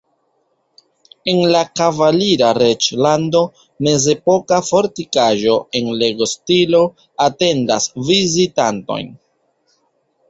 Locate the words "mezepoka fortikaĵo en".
3.89-5.93